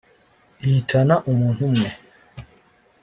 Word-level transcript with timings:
ihitana 0.65 1.15
umuntu 1.29 1.61
umwe 1.69 1.89